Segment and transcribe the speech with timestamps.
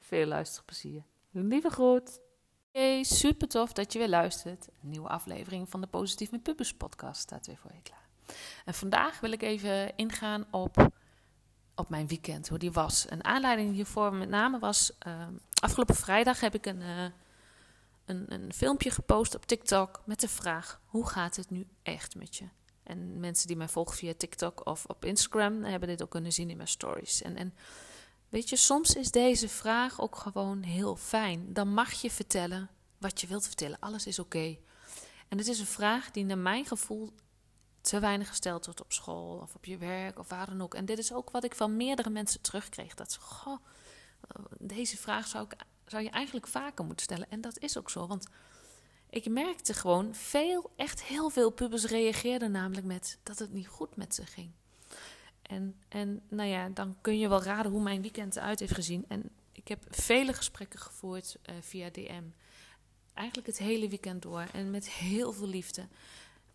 [0.00, 1.02] Veel luisterplezier.
[1.30, 2.20] Lieve groet.
[2.72, 4.68] Hey, super tof dat je weer luistert.
[4.82, 8.08] Een nieuwe aflevering van de Positief met Pubers podcast staat weer voor je klaar.
[8.64, 10.90] En vandaag wil ik even ingaan op,
[11.74, 13.06] op mijn weekend, hoe die was.
[13.10, 15.26] Een aanleiding hiervoor met name was, uh,
[15.62, 17.04] afgelopen vrijdag heb ik een, uh,
[18.04, 22.36] een, een filmpje gepost op TikTok met de vraag, hoe gaat het nu echt met
[22.36, 22.48] je?
[22.82, 26.50] En mensen die mij volgen via TikTok of op Instagram hebben dit ook kunnen zien
[26.50, 27.22] in mijn stories.
[27.22, 27.54] En, en
[28.30, 31.52] weet je, soms is deze vraag ook gewoon heel fijn.
[31.52, 33.78] Dan mag je vertellen wat je wilt vertellen.
[33.80, 34.56] Alles is oké.
[35.28, 37.12] En het is een vraag die naar mijn gevoel
[37.80, 40.74] te weinig gesteld wordt op school of op je werk of waar dan ook.
[40.74, 42.94] En dit is ook wat ik van meerdere mensen terugkreeg.
[42.94, 43.58] Dat ze, goh,
[44.58, 47.30] deze vraag zou, ik, zou je eigenlijk vaker moeten stellen.
[47.30, 48.26] En dat is ook zo, want
[49.10, 53.96] ik merkte gewoon veel, echt heel veel pubers reageerden namelijk met dat het niet goed
[53.96, 54.52] met ze ging.
[55.50, 59.04] En, en nou ja, dan kun je wel raden hoe mijn weekend eruit heeft gezien.
[59.08, 62.24] En ik heb vele gesprekken gevoerd uh, via DM.
[63.14, 65.88] Eigenlijk het hele weekend door en met heel veel liefde.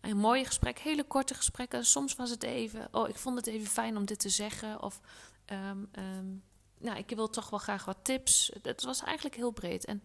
[0.00, 1.84] Een mooie gesprek, hele korte gesprekken.
[1.84, 4.82] Soms was het even, oh, ik vond het even fijn om dit te zeggen.
[4.82, 5.00] Of,
[5.52, 6.42] um, um,
[6.78, 8.52] nou, ik wil toch wel graag wat tips.
[8.62, 9.84] Het was eigenlijk heel breed.
[9.84, 10.02] En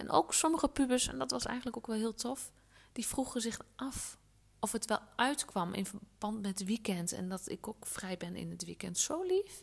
[0.00, 2.52] en ook sommige pubers, en dat was eigenlijk ook wel heel tof,
[2.92, 4.18] die vroegen zich af
[4.60, 8.36] of het wel uitkwam in verband met het weekend en dat ik ook vrij ben
[8.36, 8.98] in het weekend.
[8.98, 9.62] Zo lief.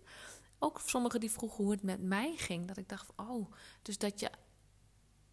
[0.59, 2.68] Ook sommigen die vroegen hoe het met mij ging.
[2.68, 4.30] Dat ik dacht, oh, dus dat je,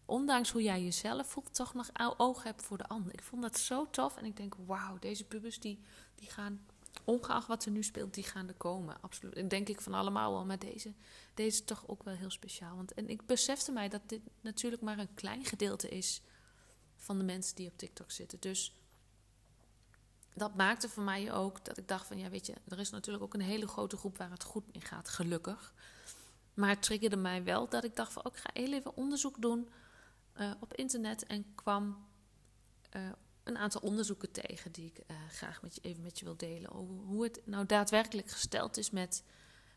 [0.05, 3.13] ondanks hoe jij jezelf voelt, toch nog oog hebt voor de ander.
[3.13, 5.79] Ik vond dat zo tof en ik denk, wauw, deze pubers die,
[6.15, 6.65] die gaan
[7.03, 9.01] ongeacht wat er nu speelt, die gaan er komen.
[9.01, 9.35] Absoluut.
[9.35, 10.45] En denk ik van allemaal wel.
[10.45, 10.93] Maar deze,
[11.33, 12.75] deze is toch ook wel heel speciaal.
[12.75, 16.21] Want, en ik besefte mij dat dit natuurlijk maar een klein gedeelte is
[16.95, 18.39] van de mensen die op TikTok zitten.
[18.39, 18.75] Dus
[20.35, 23.23] dat maakte voor mij ook dat ik dacht van ja, weet je, er is natuurlijk
[23.23, 25.73] ook een hele grote groep waar het goed mee gaat, gelukkig.
[26.53, 29.41] Maar het triggerde mij wel dat ik dacht van oh, ik ga heel even onderzoek
[29.41, 29.69] doen
[30.37, 32.05] uh, op internet en kwam
[32.95, 33.09] uh,
[33.43, 36.71] een aantal onderzoeken tegen die ik uh, graag met je, even met je wil delen.
[36.71, 39.23] Over hoe het nou daadwerkelijk gesteld is met,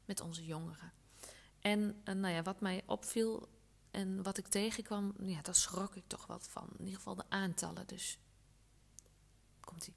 [0.04, 0.92] met onze jongeren.
[1.60, 3.48] En nou ja, wat mij opviel
[3.90, 6.69] en wat ik tegenkwam, ja, daar schrok ik toch wat van.
[6.72, 7.86] In ieder geval de aantallen.
[7.86, 8.19] Dus
[9.60, 9.94] komt ie.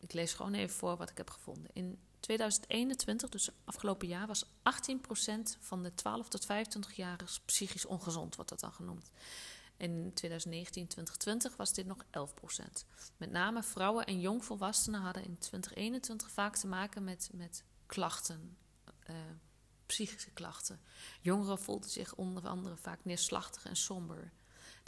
[0.00, 1.70] Ik lees gewoon even voor wat ik heb gevonden.
[1.72, 4.48] In 2021, dus afgelopen jaar, was 18%
[5.60, 9.10] van de 12 tot 25-jarigen psychisch ongezond, wordt dat dan genoemd.
[9.76, 12.84] In 2019, 2020 was dit nog 11%.
[13.16, 18.56] Met name vrouwen en jongvolwassenen hadden in 2021 vaak te maken met, met klachten,
[19.10, 19.16] uh,
[19.86, 20.80] psychische klachten.
[21.20, 24.32] Jongeren voelden zich onder andere vaak neerslachtig en somber.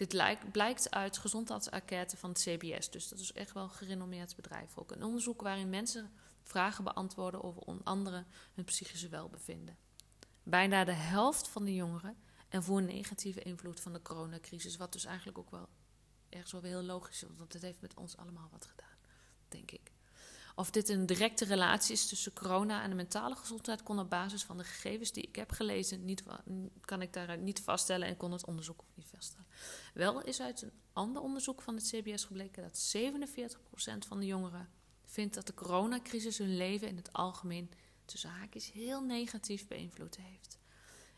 [0.01, 4.37] Dit lijkt, blijkt uit gezondheidsenquête van het CBS, dus dat is echt wel een gerenommeerd
[4.37, 4.79] bedrijf.
[4.79, 6.13] Ook een onderzoek waarin mensen
[6.43, 8.25] vragen beantwoorden over onder andere
[8.55, 9.77] hun psychische welbevinden.
[10.43, 12.17] Bijna de helft van de jongeren
[12.49, 14.77] en voor een negatieve invloed van de coronacrisis.
[14.77, 15.69] Wat dus eigenlijk ook wel
[16.29, 18.99] ergens wel heel logisch is, want het heeft met ons allemaal wat gedaan,
[19.49, 19.93] denk ik.
[20.55, 24.43] Of dit een directe relatie is tussen corona en de mentale gezondheid, kon op basis
[24.43, 26.23] van de gegevens die ik heb gelezen, niet,
[26.81, 29.47] kan ik daaruit niet vaststellen en kon het onderzoek ook niet vaststellen.
[29.95, 34.69] Wel is uit een ander onderzoek van het CBS gebleken dat 47% van de jongeren
[35.05, 37.71] vindt dat de coronacrisis hun leven in het algemeen
[38.05, 40.59] tussen haakjes heel negatief beïnvloed heeft.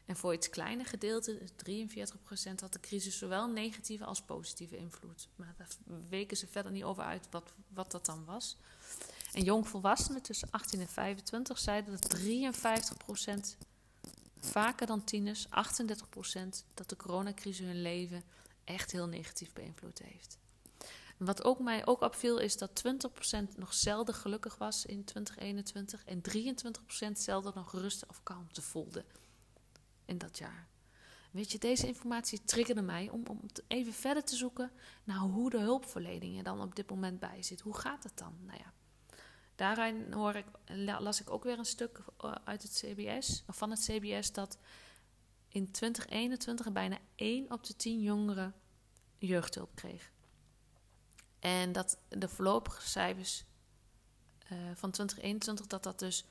[0.04, 1.44] En voor iets kleiner gedeelte, 43%,
[2.60, 5.28] had de crisis zowel negatieve als positieve invloed.
[5.36, 5.68] Maar daar
[6.08, 8.56] weken ze verder niet over uit wat, wat dat dan was.
[9.32, 13.56] En jongvolwassenen tussen 18 en 25 zeiden dat 53%
[14.46, 15.50] vaker dan tieners, 38%
[16.74, 18.24] dat de coronacrisis hun leven
[18.64, 20.38] echt heel negatief beïnvloed heeft.
[21.16, 22.82] Wat ook mij ook opviel is dat
[23.50, 26.22] 20% nog zelden gelukkig was in 2021 en
[27.08, 29.04] 23% zelden nog rust of kalmte voelde
[30.04, 30.68] in dat jaar.
[31.30, 34.70] Weet je, deze informatie triggerde mij om, om even verder te zoeken
[35.04, 37.60] naar hoe de hulpverlening er dan op dit moment bij zit.
[37.60, 38.34] Hoe gaat het dan?
[38.40, 38.72] Nou ja,
[39.62, 40.46] daarin hoor ik,
[40.98, 44.58] las ik ook weer een stuk eh, uit het CBS, of van het CBS, dat
[45.48, 48.54] in 2021 bijna 1 op de 10 jongeren
[49.18, 50.10] jeugdhulp kreeg.
[51.38, 53.44] En dat de voorlopige cijfers
[54.52, 56.24] uh, van 2021, dat dat dus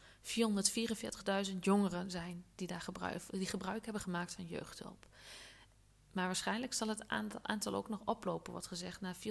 [1.52, 5.08] 444.000 jongeren zijn die daar gebruik, die gebruik hebben gemaakt van jeugdhulp.
[6.12, 7.08] Maar waarschijnlijk zal het
[7.42, 9.22] aantal ook nog oplopen, wordt gezegd, naar 456.000.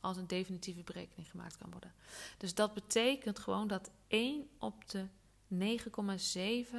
[0.00, 1.92] Als een definitieve berekening gemaakt kan worden.
[2.38, 5.06] Dus dat betekent gewoon dat 1 op de
[5.48, 6.76] 9,7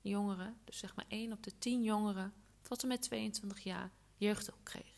[0.00, 2.32] jongeren, dus zeg maar 1 op de 10 jongeren,
[2.62, 4.94] tot en met 22 jaar jeugdhulp kreeg.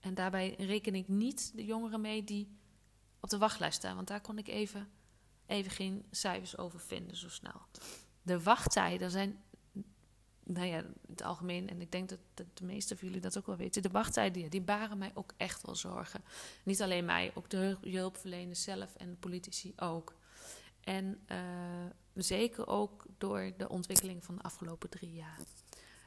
[0.00, 2.56] En daarbij reken ik niet de jongeren mee die
[3.20, 4.88] op de wachtlijst staan, want daar kon ik even,
[5.46, 7.60] even geen cijfers over vinden zo snel.
[8.22, 9.42] De wachttijden zijn,
[10.48, 12.18] nou ja, in het algemeen, en ik denk dat,
[12.54, 15.62] de meeste van jullie dat ook wel weten, de wachttijden die baren mij ook echt
[15.62, 16.24] wel zorgen.
[16.62, 20.14] Niet alleen mij, ook de hulpverleners zelf en de politici ook.
[20.80, 21.38] En uh,
[22.14, 25.38] zeker ook door de ontwikkeling van de afgelopen drie jaar.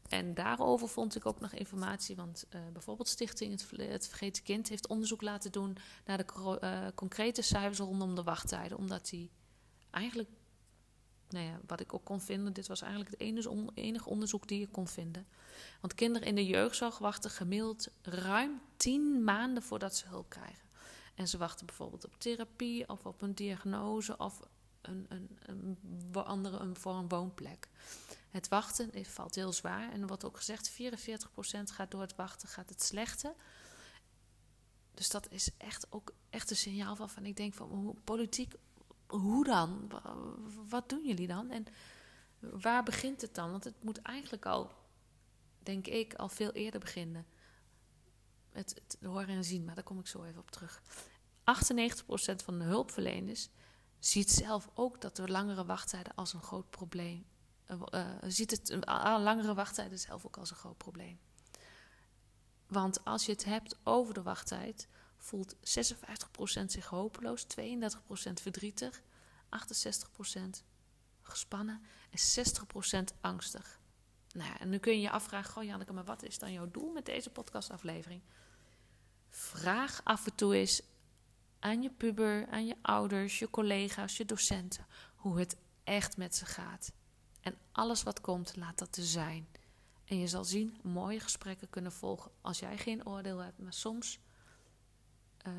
[0.07, 4.69] En daarover vond ik ook nog informatie, want uh, bijvoorbeeld Stichting het, het, Vergeten Kind
[4.69, 8.77] heeft onderzoek laten doen naar de uh, concrete cijfers rondom de wachttijden.
[8.77, 9.31] Omdat die
[9.91, 10.29] eigenlijk,
[11.31, 13.19] nou ja, wat ik ook kon vinden, dit was eigenlijk het
[13.73, 15.27] enige, onderzoek die ik kon vinden.
[15.81, 20.69] Want kinderen in de jeugdzorg wachten gemiddeld ruim 10 maanden voordat ze hulp krijgen.
[21.15, 24.39] En ze wachten bijvoorbeeld op therapie of op een diagnose of
[24.81, 25.77] een, een, een,
[26.13, 27.67] andere een, voor een woonplek.
[28.29, 29.91] Het wachten valt heel zwaar.
[29.91, 30.73] En wordt ook gezegd, 44%
[31.63, 33.35] gaat door het wachten, gaat het slechte.
[34.93, 38.55] Dus dat is echt ook echt een signaal van, van ik denk van politiek,
[39.11, 39.91] hoe dan?
[40.69, 41.49] Wat doen jullie dan?
[41.49, 41.65] En
[42.39, 43.51] waar begint het dan?
[43.51, 44.71] Want het moet eigenlijk al,
[45.59, 47.25] denk ik, al veel eerder beginnen.
[48.49, 50.81] Het, het horen en zien, maar daar kom ik zo even op terug.
[50.81, 53.49] 98% van de hulpverleners
[53.99, 57.25] ziet zelf ook dat de langere wachttijden als een groot probleem.
[57.93, 61.19] Uh, ziet het uh, langere wachttijden zelf ook als een groot probleem.
[62.67, 64.87] Want als je het hebt over de wachttijd,
[65.21, 65.59] voelt 56%
[66.65, 67.45] zich hopeloos, 32%
[68.33, 69.01] verdrietig,
[69.49, 70.39] 68%
[71.21, 72.45] gespannen en
[73.13, 73.79] 60% angstig.
[74.33, 76.71] Nou ja, en nu kun je je afvragen, goh Janneke, maar wat is dan jouw
[76.71, 78.21] doel met deze podcastaflevering?
[79.29, 80.81] Vraag af en toe eens
[81.59, 84.85] aan je puber, aan je ouders, je collega's, je docenten,
[85.15, 86.91] hoe het echt met ze gaat.
[87.41, 89.47] En alles wat komt, laat dat te zijn.
[90.05, 94.19] En je zal zien, mooie gesprekken kunnen volgen als jij geen oordeel hebt, maar soms.
[95.47, 95.53] Uh,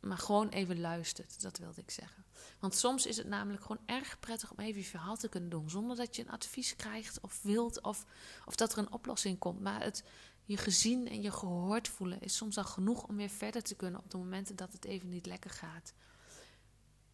[0.00, 2.24] maar gewoon even luistert, dat wilde ik zeggen.
[2.58, 5.70] Want soms is het namelijk gewoon erg prettig om even je verhaal te kunnen doen.
[5.70, 8.06] Zonder dat je een advies krijgt of wilt of,
[8.46, 9.60] of dat er een oplossing komt.
[9.60, 10.04] Maar het,
[10.44, 14.00] je gezien en je gehoord voelen is soms al genoeg om weer verder te kunnen
[14.00, 15.92] op de momenten dat het even niet lekker gaat.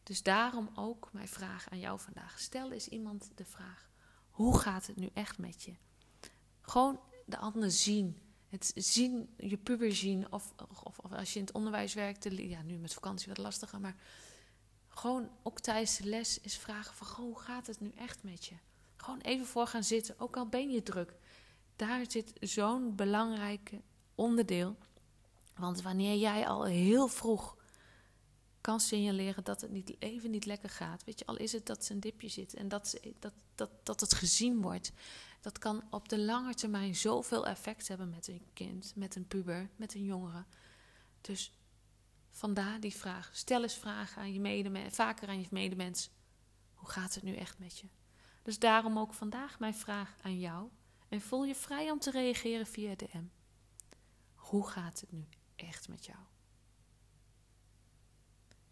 [0.03, 2.39] Dus daarom ook mijn vraag aan jou vandaag.
[2.39, 3.91] Stel eens iemand de vraag:
[4.31, 5.75] hoe gaat het nu echt met je?
[6.61, 8.26] Gewoon de ander zien.
[8.59, 10.33] Het zien, je puber zien.
[10.33, 13.97] Of, of, als je in het onderwijs werkt, ja, nu met vakantie wat lastiger, maar
[14.89, 18.55] gewoon ook tijdens de les is vragen van: hoe gaat het nu echt met je?
[18.97, 21.19] Gewoon even voor gaan zitten, ook al ben je druk
[21.77, 23.73] daar zit zo'n belangrijk
[24.15, 24.77] onderdeel.
[25.57, 27.56] Want wanneer jij al heel vroeg
[28.67, 31.85] kan signaleren dat het niet, even niet lekker gaat, weet je, al is het dat
[31.85, 34.93] ze een dipje zit en dat, dat, dat, dat het gezien wordt,
[35.41, 39.71] dat kan op de lange termijn zoveel effect hebben met een kind, met een puber,
[39.77, 40.45] met een jongere.
[41.21, 41.53] Dus
[42.31, 43.31] vandaar die vraag.
[43.33, 46.11] Stel eens vragen aan je medemens, vaker aan je medemens.
[46.75, 47.87] Hoe gaat het nu echt met je?
[48.43, 50.69] Dus daarom ook vandaag mijn vraag aan jou.
[51.09, 53.25] En voel je vrij om te reageren via DM.
[54.35, 56.19] Hoe gaat het nu echt met jou?